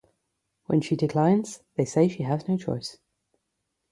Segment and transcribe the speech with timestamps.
[0.65, 2.97] When she declines, they say she has no choice.